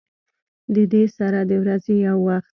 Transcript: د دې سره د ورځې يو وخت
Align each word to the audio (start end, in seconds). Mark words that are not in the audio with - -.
د 0.73 0.75
دې 0.91 1.03
سره 1.17 1.39
د 1.49 1.51
ورځې 1.63 1.95
يو 2.07 2.17
وخت 2.27 2.49